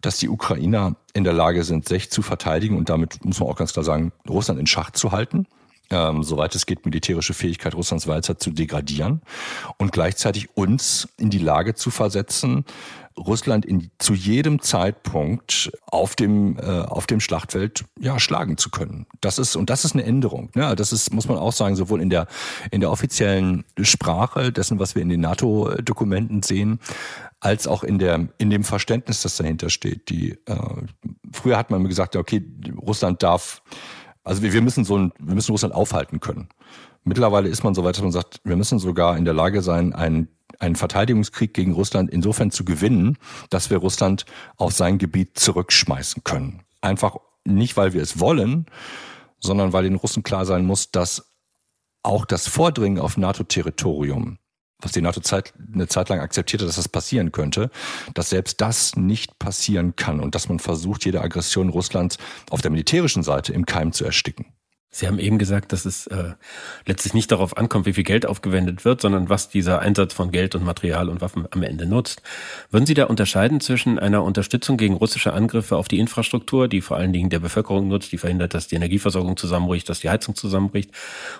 dass 0.00 0.18
die 0.18 0.28
Ukrainer 0.28 0.96
in 1.12 1.24
der 1.24 1.32
Lage 1.32 1.62
sind, 1.62 1.88
sich 1.88 2.10
zu 2.10 2.22
verteidigen 2.22 2.76
und 2.76 2.88
damit 2.88 3.24
muss 3.24 3.40
man 3.40 3.48
auch 3.48 3.56
ganz 3.56 3.72
klar 3.72 3.84
sagen, 3.84 4.12
Russland 4.28 4.58
in 4.60 4.66
Schach 4.66 4.90
zu 4.90 5.12
halten 5.12 5.46
ähm, 5.90 6.22
soweit 6.22 6.54
es 6.54 6.66
geht, 6.66 6.84
militärische 6.84 7.34
Fähigkeit 7.34 7.74
Russlands 7.74 8.06
weiter 8.06 8.38
zu 8.38 8.50
degradieren 8.50 9.22
und 9.78 9.92
gleichzeitig 9.92 10.56
uns 10.56 11.08
in 11.16 11.30
die 11.30 11.38
Lage 11.38 11.74
zu 11.74 11.90
versetzen, 11.90 12.64
Russland 13.18 13.66
in, 13.66 13.90
zu 13.98 14.14
jedem 14.14 14.62
Zeitpunkt 14.62 15.72
auf 15.86 16.14
dem, 16.14 16.56
äh, 16.58 16.62
auf 16.62 17.06
dem 17.06 17.20
Schlachtfeld 17.20 17.84
ja, 17.98 18.18
schlagen 18.18 18.56
zu 18.56 18.70
können. 18.70 19.06
Das 19.20 19.38
ist, 19.38 19.56
und 19.56 19.70
das 19.70 19.84
ist 19.84 19.94
eine 19.94 20.04
Änderung. 20.04 20.50
Ne? 20.54 20.74
Das 20.76 20.92
ist, 20.92 21.12
muss 21.12 21.28
man 21.28 21.36
auch 21.36 21.52
sagen, 21.52 21.76
sowohl 21.76 22.00
in 22.00 22.10
der, 22.10 22.26
in 22.70 22.80
der 22.80 22.90
offiziellen 22.90 23.64
Sprache 23.80 24.52
dessen, 24.52 24.78
was 24.78 24.94
wir 24.94 25.02
in 25.02 25.08
den 25.08 25.20
NATO-Dokumenten 25.20 26.42
sehen, 26.42 26.78
als 27.40 27.66
auch 27.66 27.84
in 27.84 27.98
der, 27.98 28.28
in 28.38 28.50
dem 28.50 28.64
Verständnis, 28.64 29.22
das 29.22 29.36
dahinter 29.36 29.70
steht. 29.70 30.10
Die, 30.10 30.32
äh, 30.46 30.56
früher 31.32 31.56
hat 31.56 31.70
man 31.70 31.86
gesagt, 31.88 32.16
okay, 32.16 32.44
Russland 32.80 33.22
darf, 33.22 33.62
also 34.28 34.42
wir, 34.42 34.52
wir 34.52 34.60
müssen 34.60 34.84
so 34.84 34.98
ein, 34.98 35.12
wir 35.18 35.34
müssen 35.34 35.52
Russland 35.52 35.74
aufhalten 35.74 36.20
können. 36.20 36.50
Mittlerweile 37.02 37.48
ist 37.48 37.64
man 37.64 37.74
so 37.74 37.82
weit, 37.82 37.96
dass 37.96 38.02
man 38.02 38.12
sagt, 38.12 38.40
wir 38.44 38.56
müssen 38.56 38.78
sogar 38.78 39.16
in 39.16 39.24
der 39.24 39.32
Lage 39.32 39.62
sein, 39.62 39.94
einen, 39.94 40.28
einen 40.58 40.76
Verteidigungskrieg 40.76 41.54
gegen 41.54 41.72
Russland 41.72 42.10
insofern 42.10 42.50
zu 42.50 42.64
gewinnen, 42.64 43.16
dass 43.48 43.70
wir 43.70 43.78
Russland 43.78 44.26
auf 44.58 44.72
sein 44.74 44.98
Gebiet 44.98 45.38
zurückschmeißen 45.38 46.24
können. 46.24 46.62
Einfach 46.82 47.16
nicht, 47.46 47.78
weil 47.78 47.94
wir 47.94 48.02
es 48.02 48.20
wollen, 48.20 48.66
sondern 49.40 49.72
weil 49.72 49.84
den 49.84 49.94
Russen 49.94 50.22
klar 50.22 50.44
sein 50.44 50.66
muss, 50.66 50.90
dass 50.90 51.32
auch 52.02 52.26
das 52.26 52.48
Vordringen 52.48 52.98
auf 52.98 53.16
NATO-Territorium, 53.16 54.38
was 54.80 54.92
die 54.92 55.00
NATO 55.00 55.20
Zeit, 55.20 55.54
eine 55.72 55.88
Zeit 55.88 56.08
lang 56.08 56.20
akzeptierte, 56.20 56.66
dass 56.66 56.76
das 56.76 56.88
passieren 56.88 57.32
könnte, 57.32 57.70
dass 58.14 58.30
selbst 58.30 58.60
das 58.60 58.96
nicht 58.96 59.38
passieren 59.38 59.96
kann 59.96 60.20
und 60.20 60.34
dass 60.34 60.48
man 60.48 60.58
versucht, 60.60 61.04
jede 61.04 61.20
Aggression 61.20 61.68
Russlands 61.68 62.18
auf 62.50 62.62
der 62.62 62.70
militärischen 62.70 63.22
Seite 63.22 63.52
im 63.52 63.66
Keim 63.66 63.92
zu 63.92 64.04
ersticken. 64.04 64.46
Sie 64.98 65.06
haben 65.06 65.20
eben 65.20 65.38
gesagt, 65.38 65.72
dass 65.72 65.84
es 65.84 66.08
äh, 66.08 66.32
letztlich 66.84 67.14
nicht 67.14 67.30
darauf 67.30 67.56
ankommt, 67.56 67.86
wie 67.86 67.92
viel 67.92 68.02
Geld 68.02 68.26
aufgewendet 68.26 68.84
wird, 68.84 69.00
sondern 69.00 69.28
was 69.28 69.48
dieser 69.48 69.78
Einsatz 69.78 70.12
von 70.12 70.32
Geld 70.32 70.56
und 70.56 70.64
Material 70.64 71.08
und 71.08 71.20
Waffen 71.20 71.46
am 71.52 71.62
Ende 71.62 71.86
nutzt. 71.86 72.20
Würden 72.72 72.84
Sie 72.84 72.94
da 72.94 73.04
unterscheiden 73.04 73.60
zwischen 73.60 74.00
einer 74.00 74.24
Unterstützung 74.24 74.76
gegen 74.76 74.94
russische 74.94 75.32
Angriffe 75.32 75.76
auf 75.76 75.86
die 75.86 76.00
Infrastruktur, 76.00 76.66
die 76.66 76.80
vor 76.80 76.96
allen 76.96 77.12
Dingen 77.12 77.30
der 77.30 77.38
Bevölkerung 77.38 77.86
nutzt, 77.86 78.10
die 78.10 78.18
verhindert, 78.18 78.54
dass 78.54 78.66
die 78.66 78.74
Energieversorgung 78.74 79.36
zusammenbricht, 79.36 79.88
dass 79.88 80.00
die 80.00 80.10
Heizung 80.10 80.34
zusammenbricht, 80.34 80.90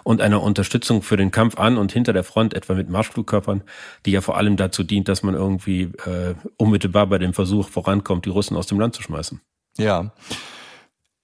und 0.05 0.21
einer 0.21 0.41
Unterstützung 0.41 1.03
für 1.03 1.17
den 1.17 1.33
Kampf 1.33 1.59
an 1.59 1.79
und 1.79 1.91
hinter 1.91 2.13
der 2.13 2.23
Front, 2.23 2.55
etwa 2.55 2.75
mit 2.75 2.89
Marschflugkörpern, 2.89 3.63
die 4.07 4.13
ja 4.13 4.21
vor 4.21 4.37
allem 4.37 4.57
dazu 4.57 4.85
dient, 4.85 5.09
dass 5.09 5.25
man 5.25 5.35
irgendwie 5.35 5.91
äh, 6.07 6.37
unmittelbar 6.59 7.09
bei 7.09 7.19
dem 7.19 7.35
Versuch 7.35 7.69
vorankommt, 7.69 8.25
die 8.25 8.31
Russen 8.31 8.57
aus 8.57 8.69
dem 8.69 8.79
Land 8.79 8.95
zu 8.95 9.03
schmeißen? 9.03 9.41
Ja. 9.79 10.13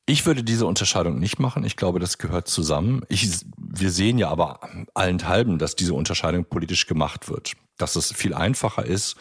Ich 0.06 0.26
würde 0.26 0.44
diese 0.44 0.66
Unterscheidung 0.66 1.18
nicht 1.18 1.38
machen. 1.38 1.64
Ich 1.64 1.76
glaube, 1.76 1.98
das 1.98 2.18
gehört 2.18 2.46
zusammen. 2.46 3.02
Ich, 3.08 3.26
wir 3.56 3.90
sehen 3.90 4.18
ja 4.18 4.28
aber 4.28 4.60
allenthalben, 4.92 5.58
dass 5.58 5.76
diese 5.76 5.94
Unterscheidung 5.94 6.44
politisch 6.44 6.86
gemacht 6.86 7.30
wird. 7.30 7.54
Dass 7.78 7.96
es 7.96 8.12
viel 8.12 8.34
einfacher 8.34 8.84
ist, 8.84 9.16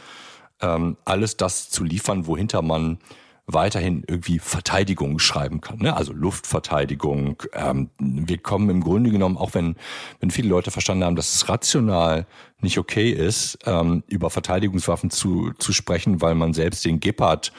ähm, 0.59 0.97
alles 1.05 1.37
das 1.37 1.69
zu 1.69 1.85
liefern, 1.85 2.27
wohinter 2.27 2.61
man 2.61 2.99
weiterhin 3.45 4.03
irgendwie 4.07 4.39
Verteidigung 4.39 5.19
schreiben 5.19 5.59
kann. 5.59 5.79
Ne? 5.79 5.95
Also 5.95 6.13
Luftverteidigung. 6.13 7.43
Ähm, 7.53 7.89
wir 7.99 8.37
kommen 8.37 8.69
im 8.69 8.81
Grunde 8.81 9.09
genommen, 9.09 9.37
auch 9.37 9.53
wenn, 9.53 9.75
wenn 10.19 10.31
viele 10.31 10.47
Leute 10.47 10.71
verstanden 10.71 11.03
haben, 11.03 11.15
dass 11.15 11.33
es 11.35 11.49
rational 11.49 12.25
nicht 12.61 12.77
okay 12.77 13.09
ist, 13.09 13.59
ähm, 13.65 14.03
über 14.07 14.29
Verteidigungswaffen 14.29 15.09
zu, 15.09 15.51
zu 15.59 15.73
sprechen, 15.73 16.21
weil 16.21 16.35
man 16.35 16.53
selbst 16.53 16.85
den 16.85 17.01
Gepard 17.01 17.51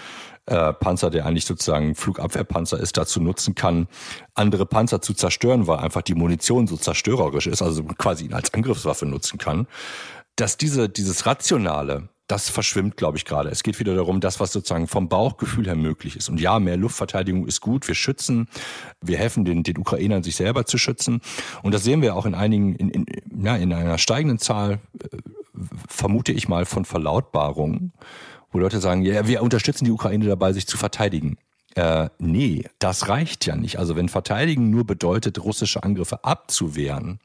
äh, 0.46 0.72
Panzer, 0.72 1.10
der 1.10 1.26
eigentlich 1.26 1.44
sozusagen 1.46 1.94
Flugabwehrpanzer 1.94 2.78
ist, 2.78 2.96
dazu 2.96 3.20
nutzen 3.20 3.54
kann, 3.54 3.86
andere 4.34 4.66
Panzer 4.66 5.00
zu 5.00 5.14
zerstören, 5.14 5.66
weil 5.66 5.78
einfach 5.78 6.02
die 6.02 6.14
Munition 6.14 6.66
so 6.66 6.76
zerstörerisch 6.76 7.46
ist, 7.46 7.62
also 7.62 7.84
quasi 7.84 8.26
ihn 8.26 8.34
als 8.34 8.52
Angriffswaffe 8.54 9.06
nutzen 9.06 9.38
kann. 9.38 9.66
Dass 10.36 10.56
diese, 10.56 10.88
dieses 10.88 11.26
Rationale, 11.26 12.08
das 12.26 12.48
verschwimmt, 12.48 12.96
glaube 12.96 13.18
ich, 13.18 13.24
gerade. 13.24 13.50
Es 13.50 13.62
geht 13.62 13.78
wieder 13.78 13.94
darum, 13.94 14.20
das, 14.20 14.40
was 14.40 14.52
sozusagen 14.52 14.86
vom 14.86 15.08
Bauchgefühl 15.08 15.66
her 15.66 15.76
möglich 15.76 16.16
ist. 16.16 16.28
Und 16.28 16.40
ja, 16.40 16.58
mehr 16.58 16.76
Luftverteidigung 16.76 17.46
ist 17.46 17.60
gut. 17.60 17.86
Wir 17.86 17.94
schützen, 17.94 18.48
wir 19.02 19.18
helfen 19.18 19.44
den, 19.44 19.62
den 19.62 19.78
Ukrainern, 19.78 20.22
sich 20.22 20.36
selber 20.36 20.64
zu 20.64 20.78
schützen. 20.78 21.20
Und 21.62 21.74
das 21.74 21.84
sehen 21.84 22.02
wir 22.02 22.16
auch 22.16 22.26
in 22.26 22.34
einigen, 22.34 22.74
in, 22.76 22.88
in, 22.90 23.06
ja, 23.44 23.56
in 23.56 23.72
einer 23.72 23.98
steigenden 23.98 24.38
Zahl, 24.38 24.80
äh, 25.02 25.18
vermute 25.88 26.32
ich 26.32 26.48
mal, 26.48 26.64
von 26.64 26.84
Verlautbarungen 26.84 27.92
wo 28.54 28.60
Leute 28.60 28.80
sagen, 28.80 29.02
ja, 29.02 29.26
wir 29.26 29.42
unterstützen 29.42 29.84
die 29.84 29.90
Ukraine 29.90 30.26
dabei, 30.26 30.52
sich 30.52 30.68
zu 30.68 30.78
verteidigen. 30.78 31.36
Äh, 31.74 32.08
nee, 32.18 32.64
das 32.78 33.08
reicht 33.08 33.46
ja 33.46 33.56
nicht. 33.56 33.80
Also 33.80 33.96
wenn 33.96 34.08
Verteidigen 34.08 34.70
nur 34.70 34.86
bedeutet, 34.86 35.42
russische 35.42 35.82
Angriffe 35.82 36.22
abzuwehren, 36.22 37.18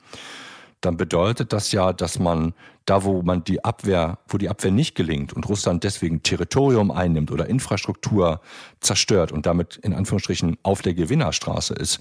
dann 0.82 0.98
bedeutet 0.98 1.54
das 1.54 1.72
ja, 1.72 1.94
dass 1.94 2.20
man 2.20 2.54
da, 2.86 3.04
wo 3.04 3.22
man 3.22 3.44
die 3.44 3.64
Abwehr, 3.64 4.20
wo 4.28 4.38
die 4.38 4.50
Abwehr 4.50 4.72
nicht 4.72 4.96
gelingt 4.96 5.34
und 5.34 5.48
Russland 5.48 5.84
deswegen 5.84 6.24
Territorium 6.24 6.90
einnimmt 6.92 7.32
oder 7.32 7.48
Infrastruktur 7.48 8.42
zerstört 8.80 9.32
und 9.32 9.46
damit 9.46 9.78
in 9.78 9.94
Anführungsstrichen 9.94 10.58
auf 10.64 10.82
der 10.82 10.94
Gewinnerstraße 10.94 11.74
ist, 11.74 12.00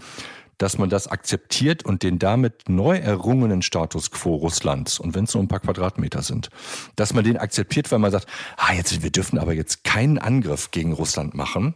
dass 0.59 0.77
man 0.77 0.91
das 0.91 1.07
akzeptiert 1.07 1.85
und 1.85 2.03
den 2.03 2.19
damit 2.19 2.69
neu 2.69 2.97
errungenen 2.97 3.63
Status 3.63 4.11
quo 4.11 4.35
Russlands, 4.35 4.99
und 4.99 5.15
wenn 5.15 5.25
es 5.25 5.35
nur 5.35 5.43
ein 5.43 5.49
paar 5.49 5.61
Quadratmeter 5.61 6.23
sind, 6.23 6.51
dass 6.97 7.15
man 7.15 7.25
den 7.25 7.37
akzeptiert, 7.37 7.91
weil 7.93 8.01
man 8.01 8.11
sagt, 8.11 8.27
ah, 8.57 8.73
jetzt, 8.75 9.03
wir 9.03 9.11
dürfen 9.11 9.39
aber 9.39 9.53
jetzt 9.55 9.85
keinen 9.85 10.19
Angriff 10.19 10.73
gegen 10.73 10.93
Russland 10.93 11.35
machen, 11.35 11.75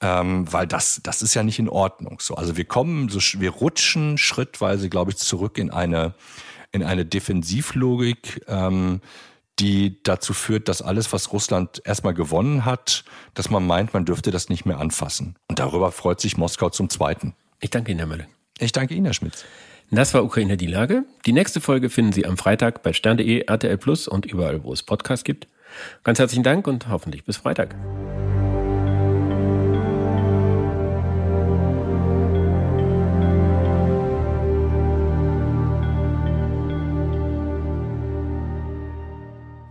ähm, 0.00 0.50
weil 0.52 0.66
das, 0.66 1.00
das 1.02 1.22
ist 1.22 1.34
ja 1.34 1.42
nicht 1.42 1.58
in 1.58 1.68
Ordnung. 1.68 2.18
So, 2.20 2.34
also 2.34 2.56
wir 2.56 2.64
kommen, 2.64 3.08
so, 3.08 3.20
wir 3.40 3.50
rutschen 3.50 4.18
schrittweise, 4.18 4.88
glaube 4.88 5.12
ich, 5.12 5.16
zurück 5.16 5.58
in 5.58 5.70
eine, 5.70 6.14
in 6.72 6.82
eine 6.82 7.04
Defensivlogik, 7.04 8.42
ähm, 8.48 9.00
die 9.58 10.02
dazu 10.02 10.34
führt, 10.34 10.68
dass 10.68 10.82
alles, 10.82 11.12
was 11.12 11.32
Russland 11.32 11.80
erstmal 11.84 12.14
gewonnen 12.14 12.64
hat, 12.64 13.04
dass 13.34 13.50
man 13.50 13.66
meint, 13.66 13.94
man 13.94 14.04
dürfte 14.04 14.30
das 14.30 14.48
nicht 14.48 14.66
mehr 14.66 14.78
anfassen. 14.78 15.36
Und 15.48 15.58
darüber 15.58 15.92
freut 15.92 16.20
sich 16.20 16.36
Moskau 16.36 16.70
zum 16.70 16.90
Zweiten. 16.90 17.34
Ich 17.60 17.70
danke 17.70 17.92
Ihnen, 17.92 18.00
Herr 18.00 18.08
Mölle. 18.08 18.26
Ich 18.58 18.72
danke 18.72 18.94
Ihnen, 18.94 19.06
Herr 19.06 19.14
Schmitz. 19.14 19.44
Das 19.90 20.12
war 20.12 20.24
Ukraine 20.24 20.56
die 20.56 20.66
Lage. 20.66 21.04
Die 21.24 21.32
nächste 21.32 21.60
Folge 21.60 21.88
finden 21.88 22.12
Sie 22.12 22.26
am 22.26 22.36
Freitag 22.36 22.82
bei 22.82 22.92
stern.de, 22.92 23.46
RTL 23.46 23.78
Plus 23.78 24.08
und 24.08 24.26
überall, 24.26 24.64
wo 24.64 24.72
es 24.72 24.82
Podcasts 24.82 25.24
gibt. 25.24 25.46
Ganz 26.02 26.18
herzlichen 26.18 26.42
Dank 26.42 26.66
und 26.66 26.88
hoffentlich 26.88 27.24
bis 27.24 27.36
Freitag. 27.36 27.74